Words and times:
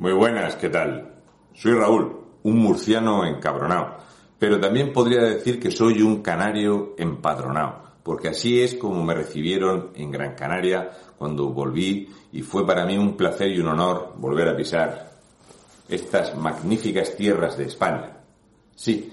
Muy 0.00 0.14
buenas, 0.14 0.56
¿qué 0.56 0.70
tal? 0.70 1.12
Soy 1.52 1.74
Raúl, 1.74 2.16
un 2.44 2.56
murciano 2.56 3.26
encabronado, 3.26 3.98
pero 4.38 4.58
también 4.58 4.94
podría 4.94 5.20
decir 5.20 5.60
que 5.60 5.70
soy 5.70 6.00
un 6.00 6.22
canario 6.22 6.94
empadronado, 6.96 7.82
porque 8.02 8.28
así 8.28 8.62
es 8.62 8.76
como 8.76 9.04
me 9.04 9.12
recibieron 9.12 9.90
en 9.94 10.10
Gran 10.10 10.34
Canaria 10.34 10.90
cuando 11.18 11.50
volví 11.50 12.08
y 12.32 12.40
fue 12.40 12.66
para 12.66 12.86
mí 12.86 12.96
un 12.96 13.14
placer 13.14 13.48
y 13.50 13.60
un 13.60 13.66
honor 13.66 14.14
volver 14.16 14.48
a 14.48 14.56
pisar 14.56 15.18
estas 15.86 16.34
magníficas 16.34 17.14
tierras 17.14 17.58
de 17.58 17.64
España. 17.64 18.22
Sí, 18.74 19.12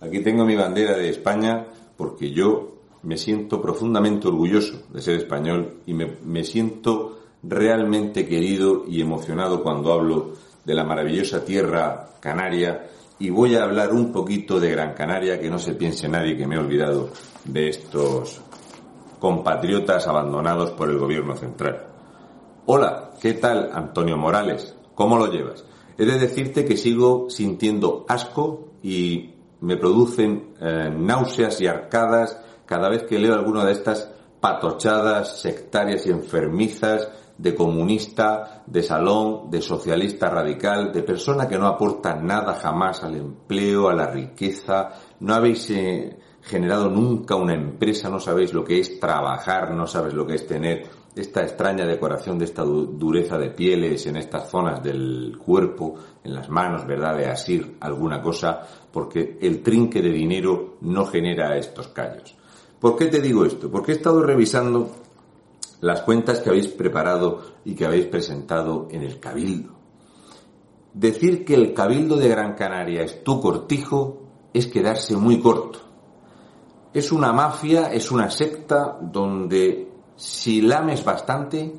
aquí 0.00 0.24
tengo 0.24 0.44
mi 0.44 0.56
bandera 0.56 0.96
de 0.96 1.08
España 1.08 1.66
porque 1.96 2.32
yo 2.32 2.80
me 3.04 3.16
siento 3.16 3.62
profundamente 3.62 4.26
orgulloso 4.26 4.88
de 4.92 5.02
ser 5.02 5.18
español 5.18 5.82
y 5.86 5.94
me, 5.94 6.16
me 6.24 6.42
siento 6.42 7.16
realmente 7.48 8.26
querido 8.26 8.84
y 8.86 9.00
emocionado 9.00 9.62
cuando 9.62 9.92
hablo 9.92 10.32
de 10.64 10.74
la 10.74 10.84
maravillosa 10.84 11.44
tierra 11.44 12.08
canaria 12.20 12.88
y 13.18 13.30
voy 13.30 13.54
a 13.54 13.64
hablar 13.64 13.92
un 13.92 14.12
poquito 14.12 14.60
de 14.60 14.70
Gran 14.70 14.92
Canaria, 14.92 15.40
que 15.40 15.48
no 15.48 15.58
se 15.58 15.74
piense 15.74 16.08
nadie 16.08 16.36
que 16.36 16.46
me 16.46 16.56
he 16.56 16.58
olvidado 16.58 17.10
de 17.44 17.68
estos 17.68 18.42
compatriotas 19.18 20.06
abandonados 20.06 20.72
por 20.72 20.90
el 20.90 20.98
gobierno 20.98 21.34
central. 21.34 21.86
Hola, 22.66 23.12
¿qué 23.20 23.34
tal 23.34 23.70
Antonio 23.72 24.18
Morales? 24.18 24.76
¿Cómo 24.94 25.16
lo 25.16 25.32
llevas? 25.32 25.64
He 25.96 26.04
de 26.04 26.18
decirte 26.18 26.66
que 26.66 26.76
sigo 26.76 27.30
sintiendo 27.30 28.04
asco 28.08 28.72
y 28.82 29.34
me 29.60 29.76
producen 29.78 30.54
eh, 30.60 30.90
náuseas 30.94 31.60
y 31.62 31.66
arcadas 31.66 32.38
cada 32.66 32.90
vez 32.90 33.04
que 33.04 33.18
leo 33.18 33.34
alguna 33.34 33.64
de 33.64 33.72
estas 33.72 34.10
patochadas 34.40 35.40
sectarias 35.40 36.06
y 36.06 36.10
enfermizas 36.10 37.08
de 37.38 37.54
comunista, 37.54 38.62
de 38.66 38.82
salón, 38.82 39.50
de 39.50 39.60
socialista 39.60 40.30
radical, 40.30 40.92
de 40.92 41.02
persona 41.02 41.46
que 41.46 41.58
no 41.58 41.66
aporta 41.66 42.14
nada 42.14 42.54
jamás 42.54 43.02
al 43.04 43.16
empleo, 43.16 43.88
a 43.88 43.94
la 43.94 44.06
riqueza, 44.06 44.90
no 45.20 45.34
habéis 45.34 45.70
eh, 45.70 46.18
generado 46.42 46.88
nunca 46.88 47.34
una 47.34 47.54
empresa, 47.54 48.08
no 48.08 48.20
sabéis 48.20 48.54
lo 48.54 48.64
que 48.64 48.78
es 48.78 48.98
trabajar, 49.00 49.72
no 49.72 49.86
sabéis 49.86 50.14
lo 50.14 50.26
que 50.26 50.36
es 50.36 50.46
tener 50.46 50.86
esta 51.14 51.42
extraña 51.42 51.86
decoración 51.86 52.38
de 52.38 52.44
esta 52.44 52.62
dureza 52.62 53.38
de 53.38 53.50
pieles 53.50 54.06
en 54.06 54.16
estas 54.16 54.50
zonas 54.50 54.82
del 54.82 55.38
cuerpo, 55.38 55.94
en 56.22 56.34
las 56.34 56.50
manos, 56.50 56.86
¿verdad?, 56.86 57.16
de 57.16 57.26
asir 57.26 57.76
alguna 57.80 58.20
cosa, 58.20 58.60
porque 58.92 59.38
el 59.40 59.62
trinque 59.62 60.02
de 60.02 60.10
dinero 60.10 60.76
no 60.82 61.06
genera 61.06 61.56
estos 61.56 61.88
callos. 61.88 62.36
¿Por 62.78 62.96
qué 62.96 63.06
te 63.06 63.22
digo 63.22 63.46
esto? 63.46 63.70
Porque 63.70 63.92
he 63.92 63.94
estado 63.94 64.22
revisando 64.22 64.90
las 65.80 66.02
cuentas 66.02 66.40
que 66.40 66.50
habéis 66.50 66.68
preparado 66.68 67.42
y 67.64 67.74
que 67.74 67.86
habéis 67.86 68.06
presentado 68.06 68.88
en 68.90 69.02
el 69.02 69.20
Cabildo. 69.20 69.74
Decir 70.94 71.44
que 71.44 71.54
el 71.54 71.74
Cabildo 71.74 72.16
de 72.16 72.28
Gran 72.28 72.54
Canaria 72.54 73.02
es 73.02 73.22
tu 73.22 73.40
cortijo 73.40 74.26
es 74.52 74.66
quedarse 74.66 75.16
muy 75.16 75.40
corto. 75.40 75.80
Es 76.94 77.12
una 77.12 77.32
mafia, 77.32 77.92
es 77.92 78.10
una 78.10 78.30
secta 78.30 78.96
donde 79.00 79.92
si 80.16 80.62
lames 80.62 81.04
bastante 81.04 81.74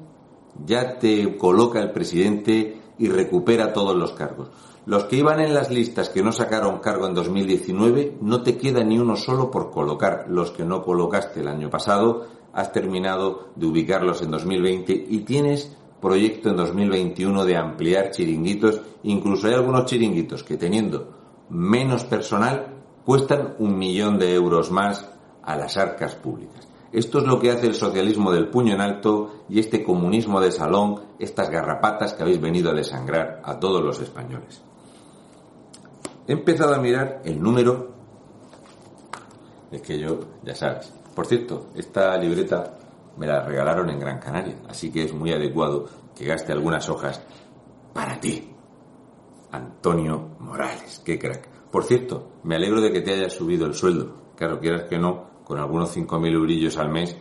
ya 0.64 1.00
te 1.00 1.38
coloca 1.38 1.80
el 1.80 1.92
presidente 1.92 2.80
y 3.00 3.10
recupera 3.10 3.74
todos 3.74 3.96
los 3.96 4.12
cargos. 4.12 4.50
Los 4.86 5.06
que 5.06 5.18
iban 5.18 5.40
en 5.40 5.54
las 5.54 5.70
listas 5.70 6.10
que 6.10 6.24
no 6.24 6.32
sacaron 6.32 6.80
cargo 6.80 7.08
en 7.08 7.14
2019, 7.14 8.20
no 8.22 8.42
te 8.42 8.58
queda 8.58 8.84
ni 8.84 8.98
uno 8.98 9.16
solo 9.16 9.52
por 9.52 9.70
colocar. 9.70 10.28
Los 10.30 10.52
que 10.52 10.64
no 10.64 10.82
colocaste 10.84 11.42
el 11.42 11.48
año 11.48 11.70
pasado, 11.70 12.28
has 12.58 12.72
terminado 12.72 13.50
de 13.56 13.68
ubicarlos 13.68 14.24
en 14.24 14.32
2020 14.32 15.06
y 15.10 15.20
tienes 15.20 15.78
proyecto 16.02 16.50
en 16.50 16.56
2021 16.56 17.46
de 17.46 17.56
ampliar 17.56 18.10
chiringuitos. 18.10 18.82
Incluso 19.04 19.48
hay 19.48 19.54
algunos 19.54 19.86
chiringuitos 19.86 20.44
que 20.44 20.58
teniendo 20.58 21.14
menos 21.52 22.04
personal 22.06 22.74
cuestan 23.06 23.54
un 23.60 23.78
millón 23.78 24.18
de 24.18 24.34
euros 24.34 24.72
más 24.72 25.08
a 25.44 25.56
las 25.56 25.78
arcas 25.78 26.16
públicas. 26.16 26.68
Esto 26.92 27.20
es 27.20 27.26
lo 27.26 27.40
que 27.40 27.52
hace 27.52 27.68
el 27.68 27.76
socialismo 27.76 28.32
del 28.32 28.50
puño 28.50 28.74
en 28.74 28.82
alto 28.82 29.44
y 29.48 29.60
este 29.60 29.84
comunismo 29.84 30.42
de 30.42 30.52
salón, 30.52 31.02
estas 31.20 31.52
garrapatas 31.52 32.14
que 32.16 32.24
habéis 32.24 32.42
venido 32.42 32.72
a 32.72 32.74
desangrar 32.74 33.40
a 33.46 33.60
todos 33.60 33.84
los 33.84 34.00
españoles. 34.02 34.64
He 36.28 36.34
empezado 36.34 36.74
a 36.74 36.80
mirar 36.80 37.22
el 37.24 37.40
número, 37.40 37.92
es 39.72 39.82
que 39.84 40.00
yo, 40.00 40.22
ya 40.44 40.56
sabes, 40.56 40.92
por 41.18 41.26
cierto, 41.26 41.70
esta 41.74 42.16
libreta 42.16 42.78
me 43.18 43.26
la 43.26 43.44
regalaron 43.44 43.90
en 43.90 44.00
Gran 44.00 44.20
Canaria, 44.20 44.58
así 44.70 44.92
que 44.92 45.02
es 45.02 45.16
muy 45.16 45.34
adecuado 45.34 45.90
que 46.16 46.26
gaste 46.26 46.52
algunas 46.52 46.88
hojas 46.90 47.20
para 47.92 48.20
ti. 48.20 48.52
Antonio 49.52 50.36
Morales, 50.38 51.02
qué 51.04 51.18
crack. 51.18 51.50
Por 51.72 51.86
cierto, 51.86 52.34
me 52.44 52.56
alegro 52.56 52.82
de 52.82 52.92
que 52.92 53.02
te 53.02 53.16
hayas 53.16 53.34
subido 53.34 53.66
el 53.66 53.74
sueldo. 53.74 54.34
Claro, 54.36 54.60
quieras 54.60 54.84
que 54.84 55.00
no, 55.00 55.42
con 55.44 55.58
algunos 55.58 55.98
5.000 55.98 56.34
eurillos 56.36 56.78
al 56.78 56.92
mes 56.92 57.18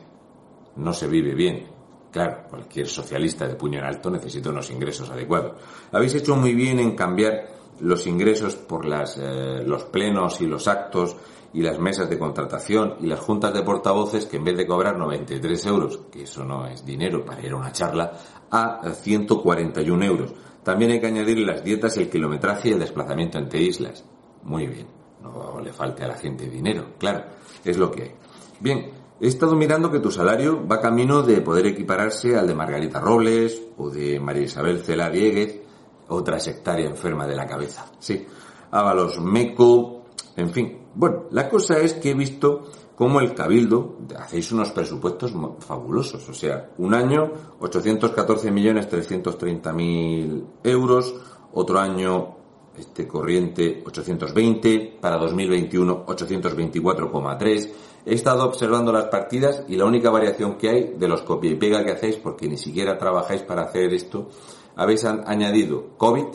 no 0.76 0.92
se 0.92 1.08
vive 1.08 1.34
bien. 1.34 1.66
Claro, 2.12 2.48
cualquier 2.50 2.88
socialista 2.88 3.48
de 3.48 3.54
puño 3.54 3.78
en 3.78 3.86
alto 3.86 4.10
necesita 4.10 4.50
unos 4.50 4.70
ingresos 4.70 5.08
adecuados. 5.08 5.52
Habéis 5.90 6.16
hecho 6.16 6.36
muy 6.36 6.54
bien 6.54 6.80
en 6.80 6.94
cambiar 6.94 7.48
los 7.80 8.06
ingresos 8.06 8.56
por 8.56 8.86
las, 8.86 9.18
eh, 9.18 9.62
los 9.64 9.84
plenos 9.84 10.40
y 10.40 10.46
los 10.46 10.68
actos 10.68 11.16
y 11.52 11.62
las 11.62 11.78
mesas 11.78 12.10
de 12.10 12.18
contratación 12.18 12.96
y 13.00 13.06
las 13.06 13.20
juntas 13.20 13.54
de 13.54 13.62
portavoces 13.62 14.26
que 14.26 14.36
en 14.36 14.44
vez 14.44 14.56
de 14.56 14.66
cobrar 14.66 14.98
93 14.98 15.66
euros, 15.66 16.00
que 16.10 16.24
eso 16.24 16.44
no 16.44 16.66
es 16.66 16.84
dinero 16.84 17.24
para 17.24 17.42
ir 17.44 17.52
a 17.52 17.56
una 17.56 17.72
charla, 17.72 18.12
a 18.50 18.90
141 18.92 20.04
euros. 20.04 20.34
También 20.62 20.90
hay 20.90 21.00
que 21.00 21.06
añadir 21.06 21.38
las 21.38 21.62
dietas, 21.62 21.96
el 21.96 22.10
kilometraje 22.10 22.68
y 22.68 22.72
el 22.72 22.78
desplazamiento 22.78 23.38
entre 23.38 23.62
islas. 23.62 24.04
Muy 24.42 24.66
bien, 24.66 24.86
no 25.22 25.60
le 25.60 25.72
falte 25.72 26.04
a 26.04 26.08
la 26.08 26.16
gente 26.16 26.48
dinero, 26.48 26.94
claro, 26.98 27.24
es 27.64 27.76
lo 27.78 27.90
que 27.90 28.02
hay. 28.02 28.14
Bien, 28.60 28.90
he 29.20 29.26
estado 29.26 29.54
mirando 29.54 29.90
que 29.90 30.00
tu 30.00 30.10
salario 30.10 30.66
va 30.66 30.80
camino 30.80 31.22
de 31.22 31.40
poder 31.40 31.66
equipararse 31.66 32.36
al 32.36 32.46
de 32.46 32.54
Margarita 32.54 33.00
Robles 33.00 33.62
o 33.76 33.90
de 33.90 34.20
María 34.20 34.42
Isabel 34.42 34.82
Cela 34.82 35.08
Dieguez, 35.10 35.65
otra 36.08 36.40
sectaria 36.40 36.86
enferma 36.86 37.26
de 37.26 37.36
la 37.36 37.46
cabeza. 37.46 37.86
Sí, 37.98 38.26
Ábalos 38.70 39.20
Meco, 39.20 40.04
en 40.36 40.50
fin, 40.50 40.78
bueno, 40.94 41.24
la 41.30 41.48
cosa 41.48 41.78
es 41.78 41.94
que 41.94 42.10
he 42.10 42.14
visto 42.14 42.64
cómo 42.96 43.20
el 43.20 43.32
Cabildo 43.34 43.96
hacéis 44.18 44.50
unos 44.52 44.70
presupuestos 44.70 45.32
fabulosos. 45.60 46.28
O 46.28 46.34
sea, 46.34 46.70
un 46.78 46.94
año 46.94 47.30
814.330.000 47.60 50.44
euros, 50.64 51.14
otro 51.52 51.78
año 51.78 52.34
este 52.76 53.06
corriente 53.06 53.82
820, 53.86 54.98
para 55.00 55.16
2021 55.16 56.04
824,3. 56.06 57.70
He 58.04 58.14
estado 58.14 58.44
observando 58.44 58.92
las 58.92 59.06
partidas 59.06 59.64
y 59.68 59.76
la 59.76 59.84
única 59.84 60.10
variación 60.10 60.56
que 60.56 60.68
hay 60.68 60.94
de 60.96 61.08
los 61.08 61.22
copia 61.22 61.50
y 61.50 61.56
pega 61.56 61.84
que 61.84 61.92
hacéis, 61.92 62.16
porque 62.16 62.48
ni 62.48 62.56
siquiera 62.56 62.98
trabajáis 62.98 63.42
para 63.42 63.62
hacer 63.62 63.92
esto, 63.92 64.28
habéis 64.76 65.04
añadido 65.04 65.96
COVID, 65.96 66.26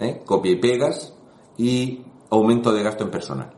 ¿eh? 0.00 0.22
copia 0.24 0.52
y 0.52 0.56
pegas 0.56 1.14
y 1.56 2.02
aumento 2.30 2.72
de 2.72 2.82
gasto 2.82 3.04
en 3.04 3.10
personal. 3.10 3.52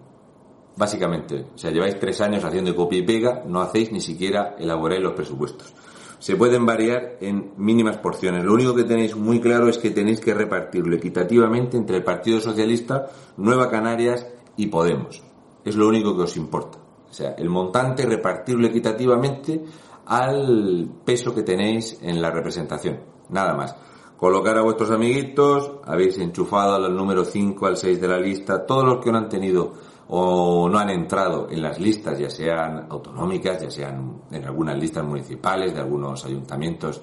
Básicamente, 0.77 1.47
o 1.55 1.59
sea, 1.59 1.71
lleváis 1.71 1.99
tres 1.99 2.21
años 2.21 2.45
haciendo 2.45 2.75
copia 2.77 2.99
y 2.99 3.03
pega, 3.03 3.43
no 3.47 3.61
hacéis 3.61 3.91
ni 3.91 4.01
siquiera 4.01 4.55
elaborar 4.59 5.01
los 5.01 5.15
presupuestos. 5.15 5.73
Se 6.21 6.37
pueden 6.37 6.67
variar 6.67 7.17
en 7.21 7.53
mínimas 7.57 7.97
porciones. 7.99 8.45
Lo 8.45 8.53
único 8.53 8.75
que 8.75 8.85
tenéis 8.85 9.17
muy 9.17 9.41
claro 9.41 9.69
es 9.69 9.79
que 9.79 9.91
tenéis 9.91 10.21
que 10.21 10.35
repartirlo 10.35 10.97
equitativamente 10.97 11.77
entre 11.77 11.97
el 11.97 12.05
Partido 12.05 12.41
Socialista, 12.41 13.07
Nueva 13.37 13.71
Canarias 13.71 14.27
y 14.57 14.67
Podemos. 14.67 15.23
Es 15.65 15.77
lo 15.77 15.89
único 15.89 16.17
que 16.17 16.23
os 16.23 16.37
importa. 16.37 16.79
O 17.09 17.13
sea, 17.13 17.33
el 17.33 17.49
montante 17.49 18.05
repartirlo 18.05 18.67
equitativamente 18.67 19.65
al 20.07 20.89
peso 21.05 21.35
que 21.35 21.43
tenéis 21.43 21.99
en 22.03 22.21
la 22.21 22.31
representación. 22.31 22.99
Nada 23.29 23.55
más. 23.55 23.77
Colocar 24.19 24.59
a 24.59 24.63
vuestros 24.63 24.91
amiguitos, 24.91 25.71
habéis 25.85 26.19
enchufado 26.19 26.75
al 26.75 26.97
número 26.97 27.25
5, 27.25 27.67
al 27.67 27.77
6 27.77 28.01
de 28.01 28.09
la 28.09 28.19
lista, 28.19 28.67
todos 28.67 28.85
los 28.85 28.99
que 28.99 29.13
no 29.13 29.19
han 29.19 29.29
tenido 29.29 29.75
o 30.09 30.69
no 30.69 30.77
han 30.77 30.91
entrado 30.91 31.47
en 31.49 31.63
las 31.63 31.79
listas, 31.79 32.19
ya 32.19 32.29
sean 32.29 32.89
autonómicas, 32.91 33.63
ya 33.63 33.71
sean 33.71 34.23
en 34.33 34.45
algunas 34.45 34.77
listas 34.77 35.05
municipales 35.05 35.73
de 35.73 35.81
algunos 35.81 36.25
ayuntamientos. 36.25 37.01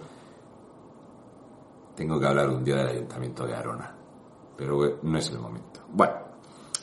tengo 1.96 2.20
que 2.20 2.28
hablar 2.28 2.50
un 2.50 2.66
día 2.66 2.76
del 2.76 2.90
Ayuntamiento 2.90 3.48
de 3.48 3.56
Arona, 3.56 3.96
pero 4.58 5.00
no 5.02 5.18
es 5.18 5.30
el 5.30 5.40
momento. 5.40 5.80
Bueno, 5.94 6.16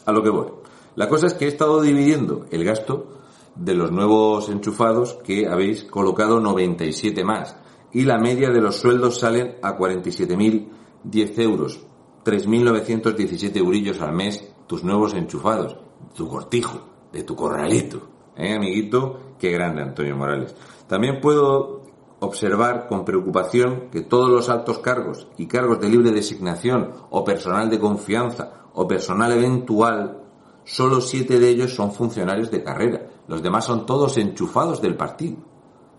a 0.07 0.13
lo 0.13 0.23
que 0.23 0.31
voy. 0.31 0.47
La 0.95 1.11
cosa 1.11 1.27
es 1.27 1.35
que 1.35 1.45
he 1.45 1.49
estado 1.49 1.83
dividiendo 1.83 2.47
el 2.51 2.65
gasto 2.65 3.07
de 3.55 3.75
los 3.75 3.93
nuevos 3.93 4.49
enchufados 4.49 5.19
que 5.25 5.47
habéis 5.47 5.85
colocado 5.85 6.41
97 6.41 7.23
más 7.23 7.55
y 7.93 8.05
la 8.05 8.19
media 8.19 8.51
de 8.51 8.61
los 8.61 8.77
sueldos 8.77 9.19
salen 9.19 9.57
a 9.63 9.77
47.010 9.77 11.39
euros, 11.41 11.81
3.917 12.25 13.57
eurillos 13.57 14.01
al 14.01 14.13
mes 14.13 14.53
tus 14.67 14.85
nuevos 14.85 15.15
enchufados, 15.15 15.77
tu 16.15 16.29
cortijo, 16.29 16.81
de 17.13 17.23
tu 17.25 17.37
corralito. 17.37 18.09
¿Eh, 18.37 18.55
amiguito? 18.55 19.35
Qué 19.39 19.51
grande, 19.51 19.83
Antonio 19.83 20.17
Morales. 20.17 20.55
También 20.87 21.21
puedo 21.21 21.83
observar 22.21 22.87
con 22.87 23.05
preocupación 23.05 23.91
que 23.91 24.03
todos 24.03 24.31
los 24.31 24.49
altos 24.49 24.79
cargos 24.79 25.27
y 25.37 25.47
cargos 25.47 25.81
de 25.81 25.89
libre 25.89 26.13
designación 26.13 26.93
o 27.11 27.25
personal 27.25 27.69
de 27.69 27.81
confianza 27.81 28.69
o 28.75 28.87
personal 28.87 29.33
eventual, 29.33 30.23
solo 30.65 31.01
siete 31.01 31.39
de 31.39 31.49
ellos 31.49 31.75
son 31.75 31.93
funcionarios 31.93 32.51
de 32.51 32.63
carrera. 32.63 33.09
Los 33.27 33.43
demás 33.43 33.65
son 33.65 33.85
todos 33.85 34.17
enchufados 34.17 34.81
del 34.81 34.97
partido. 34.97 35.37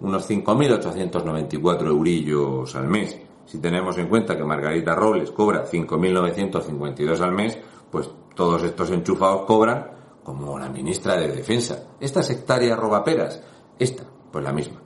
unos 0.00 0.28
5.894 0.28 1.86
eurillos 1.86 2.74
al 2.74 2.88
mes. 2.88 3.18
Si 3.44 3.58
tenemos 3.58 3.98
en 3.98 4.08
cuenta 4.08 4.36
que 4.36 4.44
Margarita 4.44 4.94
Robles 4.94 5.30
cobra 5.30 5.66
5.952 5.66 7.20
al 7.20 7.32
mes, 7.32 7.58
pues 7.90 8.08
todos 8.34 8.62
estos 8.62 8.90
enchufados 8.90 9.42
cobran 9.42 9.90
como 10.24 10.58
la 10.58 10.70
ministra 10.70 11.16
de 11.16 11.28
Defensa. 11.28 11.90
Esta 12.00 12.22
sectaria 12.22 12.74
roba 12.74 13.04
peras, 13.04 13.42
esta, 13.78 14.04
pues 14.32 14.42
la 14.42 14.52
misma. 14.52 14.80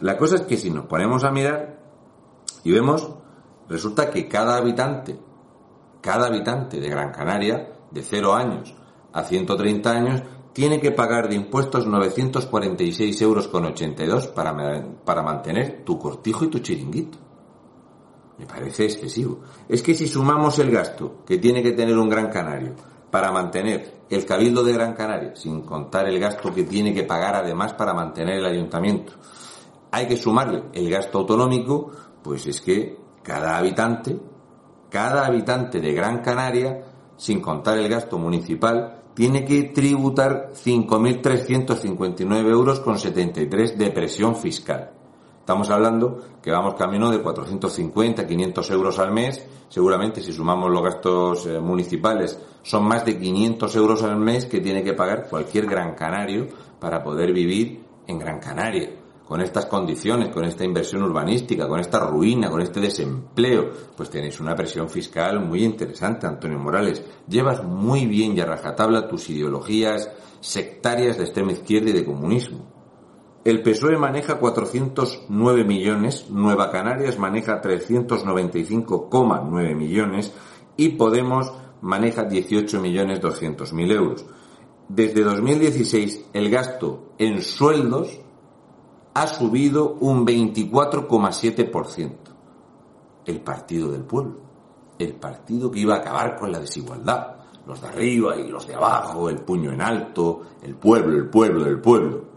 La 0.00 0.16
cosa 0.16 0.34
es 0.34 0.42
que 0.42 0.56
si 0.56 0.70
nos 0.70 0.86
ponemos 0.86 1.22
a 1.24 1.30
mirar 1.30 1.83
y 2.64 2.72
vemos, 2.72 3.08
resulta 3.68 4.10
que 4.10 4.26
cada 4.26 4.56
habitante, 4.56 5.18
cada 6.00 6.26
habitante 6.26 6.80
de 6.80 6.88
Gran 6.88 7.12
Canaria 7.12 7.72
de 7.90 8.02
0 8.02 8.34
años 8.34 8.74
a 9.12 9.22
130 9.22 9.90
años 9.90 10.22
tiene 10.52 10.80
que 10.80 10.92
pagar 10.92 11.28
de 11.28 11.34
impuestos 11.34 11.86
946 11.86 13.22
euros 13.22 13.48
con 13.48 13.64
82 13.66 14.28
para, 14.28 14.54
para 15.04 15.22
mantener 15.22 15.84
tu 15.84 15.98
cortijo 15.98 16.44
y 16.44 16.48
tu 16.48 16.60
chiringuito. 16.60 17.18
Me 18.38 18.46
parece 18.46 18.84
excesivo. 18.84 19.40
Es 19.68 19.82
que 19.82 19.94
si 19.94 20.08
sumamos 20.08 20.58
el 20.58 20.70
gasto 20.70 21.24
que 21.26 21.38
tiene 21.38 21.62
que 21.62 21.72
tener 21.72 21.96
un 21.96 22.08
Gran 22.08 22.28
Canario 22.28 22.74
para 23.10 23.30
mantener 23.30 24.02
el 24.10 24.24
Cabildo 24.24 24.64
de 24.64 24.72
Gran 24.72 24.94
Canaria, 24.94 25.36
sin 25.36 25.62
contar 25.62 26.08
el 26.08 26.18
gasto 26.18 26.52
que 26.52 26.64
tiene 26.64 26.92
que 26.94 27.04
pagar 27.04 27.36
además 27.36 27.74
para 27.74 27.94
mantener 27.94 28.38
el 28.38 28.46
ayuntamiento, 28.46 29.12
hay 29.90 30.08
que 30.08 30.16
sumarle 30.16 30.64
el 30.72 30.90
gasto 30.90 31.18
autonómico, 31.18 31.92
pues 32.24 32.46
es 32.46 32.60
que 32.62 32.96
cada 33.22 33.58
habitante, 33.58 34.18
cada 34.88 35.26
habitante 35.26 35.80
de 35.80 35.92
Gran 35.92 36.22
Canaria 36.22 36.86
sin 37.16 37.40
contar 37.40 37.78
el 37.78 37.88
gasto 37.88 38.18
municipal, 38.18 39.02
tiene 39.14 39.44
que 39.44 39.64
tributar 39.64 40.50
5.359 40.52 42.48
euros 42.48 42.80
con 42.80 42.98
73 42.98 43.78
de 43.78 43.90
presión 43.90 44.34
fiscal. 44.34 44.90
Estamos 45.38 45.70
hablando 45.70 46.38
que 46.42 46.50
vamos 46.50 46.74
camino 46.74 47.10
de 47.10 47.20
450, 47.20 48.26
500 48.26 48.70
euros 48.70 48.98
al 48.98 49.12
mes. 49.12 49.46
Seguramente 49.68 50.22
si 50.22 50.32
sumamos 50.32 50.70
los 50.70 50.82
gastos 50.82 51.46
eh, 51.46 51.60
municipales 51.60 52.38
son 52.62 52.88
más 52.88 53.04
de 53.04 53.18
500 53.18 53.76
euros 53.76 54.02
al 54.02 54.16
mes 54.16 54.46
que 54.46 54.60
tiene 54.60 54.82
que 54.82 54.94
pagar 54.94 55.28
cualquier 55.28 55.66
gran 55.66 55.94
canario 55.94 56.48
para 56.80 57.04
poder 57.04 57.32
vivir 57.32 57.84
en 58.06 58.18
Gran 58.18 58.40
Canaria 58.40 59.03
con 59.26 59.40
estas 59.40 59.66
condiciones, 59.66 60.28
con 60.28 60.44
esta 60.44 60.64
inversión 60.64 61.02
urbanística, 61.02 61.66
con 61.66 61.80
esta 61.80 61.98
ruina, 62.00 62.50
con 62.50 62.60
este 62.60 62.80
desempleo, 62.80 63.70
pues 63.96 64.10
tenéis 64.10 64.38
una 64.40 64.54
presión 64.54 64.90
fiscal 64.90 65.40
muy 65.40 65.64
interesante, 65.64 66.26
Antonio 66.26 66.58
Morales. 66.58 67.02
Llevas 67.26 67.64
muy 67.64 68.04
bien 68.06 68.36
y 68.36 68.40
a 68.40 68.46
rajatabla 68.46 69.08
tus 69.08 69.30
ideologías 69.30 70.10
sectarias 70.40 71.16
de 71.16 71.24
extrema 71.24 71.52
izquierda 71.52 71.88
y 71.90 71.94
de 71.94 72.04
comunismo. 72.04 72.70
El 73.44 73.62
PSOE 73.62 73.96
maneja 73.98 74.38
409 74.38 75.64
millones, 75.64 76.30
Nueva 76.30 76.70
Canarias 76.70 77.18
maneja 77.18 77.60
395,9 77.60 79.74
millones 79.74 80.32
y 80.76 80.90
Podemos 80.90 81.52
maneja 81.82 82.24
18 82.24 82.80
millones 82.80 83.20
200 83.20 83.72
mil 83.74 83.90
euros. 83.90 84.24
Desde 84.88 85.22
2016 85.22 86.26
el 86.32 86.50
gasto 86.50 87.12
en 87.18 87.42
sueldos 87.42 88.20
ha 89.14 89.26
subido 89.28 89.96
un 90.00 90.26
24,7%. 90.26 92.10
El 93.24 93.40
partido 93.40 93.90
del 93.90 94.02
pueblo. 94.02 94.40
El 94.98 95.14
partido 95.14 95.70
que 95.70 95.78
iba 95.80 95.94
a 95.94 95.98
acabar 95.98 96.36
con 96.36 96.52
la 96.52 96.58
desigualdad. 96.58 97.36
Los 97.66 97.80
de 97.80 97.88
arriba 97.88 98.36
y 98.36 98.48
los 98.48 98.66
de 98.66 98.74
abajo, 98.74 99.30
el 99.30 99.38
puño 99.38 99.72
en 99.72 99.80
alto, 99.80 100.42
el 100.62 100.74
pueblo, 100.74 101.16
el 101.16 101.30
pueblo, 101.30 101.64
el 101.64 101.80
pueblo. 101.80 102.34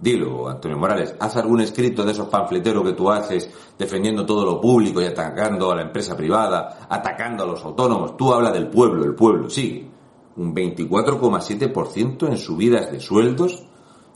Dilo, 0.00 0.48
Antonio 0.48 0.78
Morales, 0.78 1.14
haz 1.20 1.36
algún 1.36 1.60
escrito 1.60 2.02
de 2.04 2.12
esos 2.12 2.28
panfleteros 2.28 2.82
que 2.82 2.94
tú 2.94 3.10
haces 3.10 3.50
defendiendo 3.78 4.24
todo 4.24 4.44
lo 4.44 4.60
público 4.60 5.02
y 5.02 5.04
atacando 5.04 5.70
a 5.70 5.76
la 5.76 5.82
empresa 5.82 6.16
privada, 6.16 6.86
atacando 6.88 7.44
a 7.44 7.46
los 7.46 7.62
autónomos. 7.64 8.16
Tú 8.16 8.32
habla 8.32 8.50
del 8.50 8.68
pueblo, 8.68 9.04
el 9.04 9.14
pueblo, 9.14 9.50
sí. 9.50 9.88
Un 10.36 10.54
24,7% 10.54 12.26
en 12.26 12.38
subidas 12.38 12.90
de 12.90 13.00
sueldos 13.00 13.66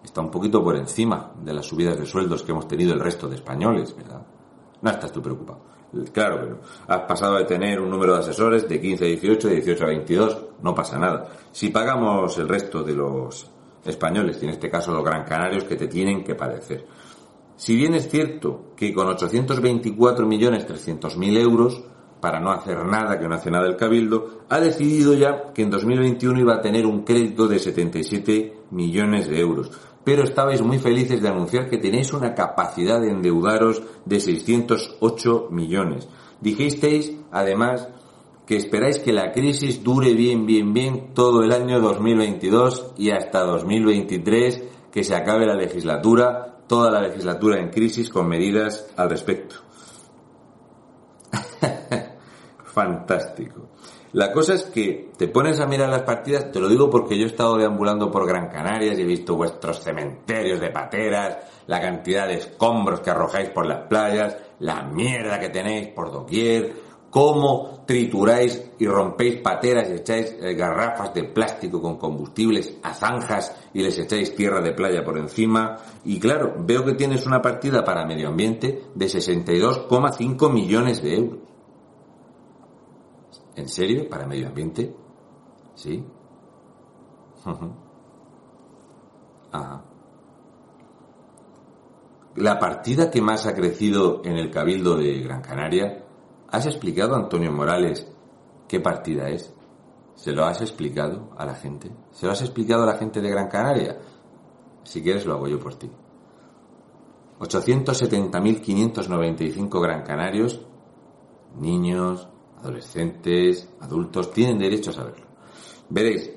está 0.07 0.21
un 0.21 0.31
poquito 0.31 0.63
por 0.63 0.77
encima 0.77 1.33
de 1.43 1.53
las 1.53 1.67
subidas 1.67 1.99
de 1.99 2.07
sueldos 2.07 2.45
que 2.45 2.53
hemos 2.53 2.69
tenido 2.69 2.95
el 2.95 3.01
resto 3.01 3.29
de 3.29 3.35
españoles, 3.35 3.97
¿verdad? 3.97 4.23
No 4.81 4.91
estás 4.91 5.11
tú 5.11 5.21
preocupado. 5.21 5.63
Claro 6.13 6.47
no. 6.47 6.59
Has 6.87 7.01
pasado 7.03 7.37
de 7.37 7.45
tener 7.45 7.81
un 7.81 7.91
número 7.91 8.15
de 8.15 8.21
asesores 8.21 8.69
de 8.69 8.81
15 8.81 9.05
a 9.05 9.09
18, 9.09 9.49
de 9.49 9.55
18 9.55 9.85
a 9.85 9.89
22, 9.89 10.45
no 10.63 10.73
pasa 10.75 10.99
nada. 10.99 11.29
Si 11.51 11.71
pagamos 11.71 12.39
el 12.39 12.49
resto 12.49 12.85
de 12.85 12.95
los 12.95 13.51
españoles, 13.85 14.39
y 14.41 14.45
en 14.45 14.53
este 14.53 14.71
caso 14.71 14.93
los 14.93 15.05
gran 15.05 15.25
canarios, 15.25 15.65
que 15.65 15.75
te 15.75 15.89
tienen 15.89 16.23
que 16.23 16.37
padecer. 16.37 16.87
Si 17.57 17.75
bien 17.75 17.95
es 17.95 18.09
cierto 18.09 18.75
que 18.77 18.95
con 18.95 19.09
824.300.000 19.09 21.37
euros, 21.39 21.83
para 22.21 22.39
no 22.39 22.53
hacer 22.53 22.85
nada, 22.85 23.19
que 23.19 23.27
no 23.27 23.35
hace 23.35 23.51
nada 23.51 23.67
el 23.67 23.75
Cabildo, 23.77 24.43
ha 24.49 24.61
decidido 24.61 25.15
ya 25.15 25.53
que 25.53 25.63
en 25.63 25.71
2021 25.71 26.39
iba 26.41 26.55
a 26.55 26.61
tener 26.61 26.87
un 26.87 27.03
crédito 27.03 27.49
de 27.49 27.59
77 27.59 28.67
millones 28.71 29.29
de 29.29 29.41
euros 29.41 29.73
pero 30.07 30.23
estabais 30.23 30.63
muy 30.63 30.79
felices 30.79 31.21
de 31.21 31.29
anunciar 31.29 31.69
que 31.69 31.79
tenéis 31.79 32.13
una 32.13 32.33
capacidad 32.33 33.01
de 33.01 33.11
endeudaros 33.11 33.83
de 34.05 34.21
608 34.21 35.49
millones. 35.51 36.07
Dijisteis, 36.41 37.13
además, 37.33 37.89
que 38.47 38.57
esperáis 38.57 39.01
que 39.01 39.13
la 39.13 39.33
crisis 39.33 39.83
dure 39.83 40.15
bien, 40.15 40.47
bien, 40.47 40.73
bien 40.73 41.13
todo 41.13 41.43
el 41.43 41.51
año 41.51 41.81
2022 41.81 42.93
y 42.97 43.11
hasta 43.11 43.41
2023, 43.41 44.63
que 44.93 45.03
se 45.03 45.17
acabe 45.17 45.45
la 45.45 45.57
legislatura, 45.57 46.61
toda 46.69 46.93
la 46.93 47.03
legislatura 47.03 47.59
en 47.59 47.71
crisis 47.71 48.09
con 48.09 48.29
medidas 48.29 48.87
al 48.97 49.11
respecto. 49.11 49.66
Fantástico. 52.77 53.71
La 54.13 54.31
cosa 54.31 54.53
es 54.53 54.65
que 54.65 55.09
te 55.17 55.29
pones 55.29 55.61
a 55.61 55.67
mirar 55.67 55.89
las 55.89 56.03
partidas, 56.03 56.53
te 56.53 56.61
lo 56.61 56.69
digo 56.69 56.91
porque 56.91 57.17
yo 57.17 57.25
he 57.25 57.29
estado 57.29 57.57
deambulando 57.57 58.11
por 58.11 58.27
Gran 58.27 58.51
Canarias 58.51 58.99
y 58.99 59.01
he 59.01 59.07
visto 59.07 59.35
vuestros 59.35 59.81
cementerios 59.81 60.61
de 60.61 60.69
pateras, 60.69 61.39
la 61.69 61.81
cantidad 61.81 62.29
de 62.29 62.35
escombros 62.35 63.01
que 63.01 63.09
arrojáis 63.09 63.49
por 63.49 63.65
las 63.65 63.87
playas, 63.87 64.37
la 64.59 64.83
mierda 64.83 65.41
que 65.41 65.49
tenéis 65.49 65.89
por 65.89 66.13
doquier, 66.13 66.75
cómo 67.09 67.83
trituráis 67.87 68.73
y 68.79 68.87
rompéis 68.87 69.41
pateras 69.41 69.89
y 69.89 69.95
echáis 69.95 70.37
eh, 70.39 70.53
garrafas 70.53 71.15
de 71.15 71.25
plástico 71.25 71.81
con 71.81 71.97
combustibles 71.97 72.77
a 72.83 72.93
zanjas 72.93 73.57
y 73.73 73.83
les 73.83 73.99
echáis 73.99 74.37
tierra 74.37 74.61
de 74.61 74.73
playa 74.73 75.03
por 75.03 75.17
encima. 75.17 75.79
Y 76.05 76.21
claro, 76.21 76.57
veo 76.59 76.85
que 76.85 76.93
tienes 76.93 77.25
una 77.25 77.41
partida 77.41 77.83
para 77.83 78.05
medio 78.05 78.29
ambiente 78.29 78.83
de 78.95 79.07
62,5 79.07 80.53
millones 80.53 81.03
de 81.03 81.15
euros 81.15 81.46
¿En 83.57 83.69
serio? 83.69 84.09
¿Para 84.09 84.27
medio 84.27 84.49
ambiente? 84.49 84.95
¿Sí? 85.75 86.05
Ajá. 89.51 89.85
La 92.37 92.59
partida 92.59 93.11
que 93.11 93.21
más 93.23 93.47
ha 93.47 93.55
crecido 93.55 94.21
en 94.25 94.37
el 94.37 94.51
Cabildo 94.51 94.97
de 94.97 95.21
Gran 95.21 95.41
Canaria, 95.41 96.05
¿has 96.49 96.67
explicado, 96.67 97.15
Antonio 97.15 97.51
Morales, 97.51 98.07
qué 98.69 98.81
partida 98.81 99.31
es? 99.31 99.55
¿Se 100.17 100.33
lo 100.33 100.45
has 100.45 100.61
explicado 100.61 101.31
a 101.39 101.47
la 101.47 101.55
gente? 101.55 101.91
¿Se 102.11 102.27
lo 102.27 102.33
has 102.33 102.43
explicado 102.43 102.83
a 102.83 102.87
la 102.87 102.99
gente 102.99 103.23
de 103.23 103.31
Gran 103.31 103.49
Canaria? 103.49 103.99
Si 104.85 105.03
quieres 105.03 105.25
lo 105.25 105.33
hago 105.35 105.49
yo 105.49 105.59
por 105.59 105.77
ti. 105.77 105.91
870.595 107.39 109.81
gran 109.81 110.03
canarios, 110.03 110.61
niños, 111.59 112.29
adolescentes, 112.67 113.69
adultos, 113.81 114.33
tienen 114.33 114.59
derecho 114.59 114.91
a 114.91 114.95
saberlo. 114.95 115.27
Veréis, 115.89 116.31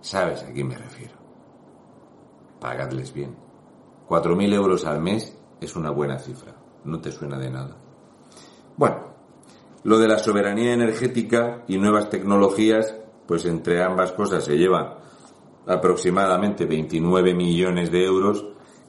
Sabes 0.00 0.42
a 0.42 0.50
quién 0.50 0.68
me 0.68 0.78
refiero. 0.78 1.16
Pagadles 2.58 3.12
bien. 3.12 3.51
Cuatro 4.12 4.36
mil 4.36 4.52
euros 4.52 4.84
al 4.84 5.00
mes 5.00 5.34
es 5.58 5.74
una 5.74 5.90
buena 5.90 6.18
cifra. 6.18 6.54
No 6.84 7.00
te 7.00 7.10
suena 7.10 7.38
de 7.38 7.48
nada. 7.48 7.78
Bueno, 8.76 9.06
lo 9.84 9.98
de 9.98 10.06
la 10.06 10.18
soberanía 10.18 10.74
energética 10.74 11.64
y 11.66 11.78
nuevas 11.78 12.10
tecnologías, 12.10 12.94
pues 13.26 13.46
entre 13.46 13.82
ambas 13.82 14.12
cosas 14.12 14.44
se 14.44 14.58
lleva 14.58 14.98
aproximadamente 15.66 16.66
29 16.66 17.32
millones 17.32 17.90
de 17.90 18.04
euros, 18.04 18.44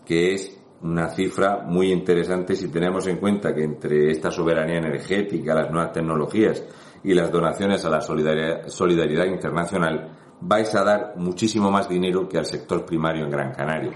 que 0.05 0.33
es 0.33 0.61
una 0.81 1.07
cifra 1.07 1.63
muy 1.65 1.93
interesante 1.93 2.57
si 2.57 2.67
tenemos 2.67 3.07
en 3.07 3.15
cuenta 3.15 3.55
que 3.55 3.63
entre 3.63 4.11
esta 4.11 4.29
soberanía 4.29 4.79
energética, 4.79 5.55
las 5.55 5.71
nuevas 5.71 5.93
tecnologías 5.93 6.65
y 7.01 7.13
las 7.13 7.31
donaciones 7.31 7.85
a 7.85 7.89
la 7.89 8.01
solidaridad, 8.01 8.67
solidaridad 8.67 9.27
internacional, 9.27 10.17
vais 10.41 10.75
a 10.75 10.83
dar 10.83 11.13
muchísimo 11.15 11.71
más 11.71 11.87
dinero 11.87 12.27
que 12.27 12.39
al 12.39 12.45
sector 12.45 12.83
primario 12.83 13.23
en 13.23 13.31
Gran 13.31 13.53
Canaria. 13.53 13.93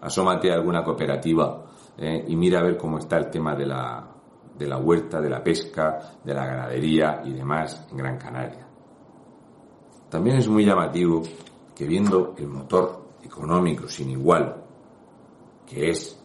Asómate 0.00 0.50
a 0.50 0.54
alguna 0.54 0.82
cooperativa 0.82 1.64
eh, 1.96 2.24
y 2.28 2.36
mira 2.36 2.60
a 2.60 2.62
ver 2.62 2.76
cómo 2.76 2.98
está 2.98 3.18
el 3.18 3.30
tema 3.30 3.54
de 3.54 3.66
la, 3.66 4.10
de 4.56 4.66
la 4.66 4.78
huerta, 4.78 5.20
de 5.20 5.30
la 5.30 5.42
pesca, 5.42 5.98
de 6.22 6.34
la 6.34 6.46
ganadería 6.46 7.22
y 7.24 7.32
demás 7.32 7.86
en 7.90 7.96
Gran 7.96 8.18
Canaria. 8.18 8.66
También 10.08 10.36
es 10.36 10.48
muy 10.48 10.64
llamativo 10.64 11.22
que 11.74 11.86
viendo 11.86 12.34
el 12.36 12.48
motor 12.48 13.10
económico 13.22 13.88
sin 13.88 14.10
igual, 14.10 14.64
que 15.66 15.90
es 15.90 16.18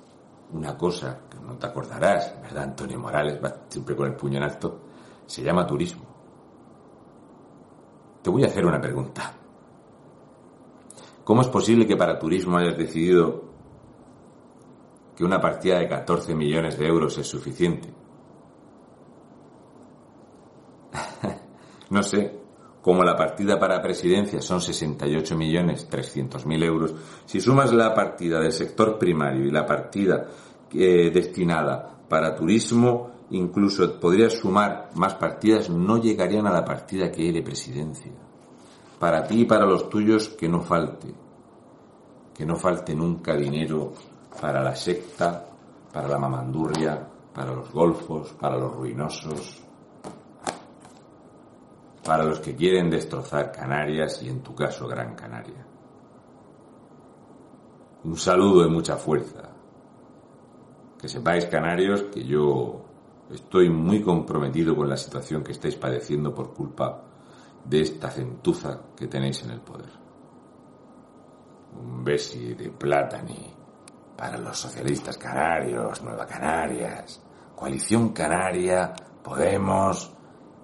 una 0.51 0.77
cosa 0.77 1.21
que 1.29 1.39
no 1.39 1.57
te 1.57 1.67
acordarás, 1.67 2.33
¿verdad, 2.41 2.63
Antonio 2.63 2.99
Morales? 2.99 3.39
Va 3.43 3.53
siempre 3.69 3.95
con 3.95 4.07
el 4.07 4.15
puño 4.15 4.37
en 4.37 4.43
alto, 4.43 4.81
se 5.25 5.43
llama 5.43 5.65
turismo. 5.65 6.03
Te 8.21 8.29
voy 8.29 8.43
a 8.43 8.47
hacer 8.47 8.65
una 8.65 8.81
pregunta. 8.81 9.33
¿Cómo 11.23 11.41
es 11.41 11.47
posible 11.47 11.87
que 11.87 11.95
para 11.95 12.19
turismo 12.19 12.57
hayas 12.57 12.77
decidido 12.77 13.54
que 15.15 15.23
una 15.23 15.39
partida 15.39 15.79
de 15.79 15.87
14 15.87 16.35
millones 16.35 16.77
de 16.77 16.87
euros 16.87 17.17
es 17.17 17.27
suficiente? 17.27 17.89
no 21.89 22.03
sé, 22.03 22.39
como 22.81 23.03
la 23.03 23.15
partida 23.15 23.59
para 23.59 23.81
presidencia 23.81 24.41
son 24.41 24.61
68 24.61 25.35
millones 25.35 25.87
300 25.89 26.45
mil 26.45 26.61
euros, 26.63 26.93
si 27.25 27.41
sumas 27.41 27.73
la 27.73 27.93
partida 27.93 28.39
del 28.39 28.51
sector 28.51 28.97
primario 28.99 29.45
y 29.45 29.51
la 29.51 29.65
partida 29.65 30.27
eh, 30.71 31.09
destinada 31.11 31.97
para 32.07 32.35
turismo, 32.35 33.11
incluso 33.31 33.99
podrías 33.99 34.33
sumar 34.33 34.89
más 34.95 35.15
partidas, 35.15 35.69
no 35.69 35.97
llegarían 35.97 36.45
a 36.47 36.53
la 36.53 36.63
partida 36.63 37.11
que 37.11 37.23
hay 37.23 37.31
de 37.31 37.41
presidencia 37.41 38.11
para 38.99 39.23
ti 39.23 39.41
y 39.41 39.45
para 39.45 39.65
los 39.65 39.89
tuyos 39.89 40.29
que 40.29 40.47
no 40.47 40.61
falte, 40.61 41.13
que 42.33 42.45
no 42.45 42.55
falte 42.55 42.95
nunca 42.95 43.35
dinero 43.35 43.93
para 44.39 44.63
la 44.63 44.75
secta, 44.75 45.45
para 45.91 46.07
la 46.07 46.19
mamandurria, 46.19 47.07
para 47.33 47.53
los 47.53 47.71
golfos, 47.71 48.33
para 48.33 48.57
los 48.57 48.73
ruinosos, 48.73 49.63
para 52.03 52.23
los 52.23 52.39
que 52.39 52.55
quieren 52.55 52.89
destrozar 52.89 53.51
Canarias 53.51 54.21
y 54.21 54.29
en 54.29 54.41
tu 54.41 54.53
caso 54.53 54.87
Gran 54.87 55.15
Canaria. 55.15 55.65
Un 58.03 58.15
saludo 58.17 58.65
y 58.67 58.69
mucha 58.69 58.97
fuerza. 58.97 59.49
Que 60.99 61.07
sepáis, 61.07 61.47
canarios, 61.47 62.03
que 62.03 62.23
yo 62.23 62.85
estoy 63.31 63.69
muy 63.69 64.01
comprometido 64.01 64.75
con 64.75 64.87
la 64.87 64.97
situación 64.97 65.43
que 65.43 65.53
estáis 65.53 65.75
padeciendo 65.75 66.33
por 66.33 66.53
culpa 66.53 67.01
de 67.63 67.81
esta 67.81 68.11
gentuza 68.11 68.79
que 68.95 69.07
tenéis 69.07 69.43
en 69.43 69.51
el 69.51 69.61
poder. 69.61 69.89
Un 71.81 72.03
besi 72.03 72.53
de 72.53 72.69
plátani 72.69 73.64
para 74.15 74.37
los 74.37 74.57
socialistas 74.57 75.17
canarios, 75.17 76.01
Nueva 76.01 76.25
Canarias, 76.25 77.21
Coalición 77.55 78.09
Canaria, 78.09 78.93
Podemos 79.23 80.13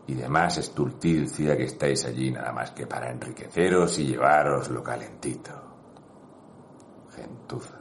y 0.08 0.14
demás 0.14 0.58
estulticia 0.58 1.58
que 1.58 1.64
estáis 1.64 2.06
allí 2.06 2.32
nada 2.32 2.52
más 2.52 2.72
que 2.72 2.86
para 2.86 3.10
enriqueceros 3.10 3.98
y 4.00 4.08
llevaros 4.08 4.70
lo 4.70 4.84
calentito. 4.84 5.52
Gentuza. 7.16 7.81